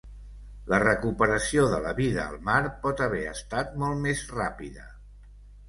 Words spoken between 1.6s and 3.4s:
de la vida al mar pot haver